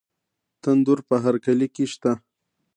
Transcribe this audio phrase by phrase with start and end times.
[0.61, 2.11] تندور په هر کلي کې شته.